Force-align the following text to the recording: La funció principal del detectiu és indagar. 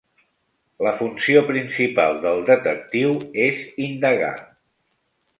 La 0.85 0.93
funció 1.01 1.43
principal 1.49 2.17
del 2.23 2.41
detectiu 2.47 3.13
és 3.49 3.61
indagar. 3.89 4.33